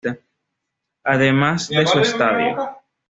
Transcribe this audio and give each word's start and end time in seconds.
Además 1.03 1.69
de 1.69 1.85
su 1.85 1.99
Estadio. 1.99 2.75